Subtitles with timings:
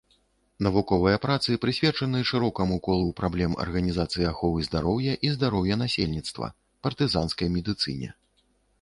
[0.67, 6.53] Навуковыя працы прысвечаны шырокаму колу праблем арганізацыі аховы здароўя і здароўя насельніцтва,
[6.87, 8.09] партызанскай медыцыне.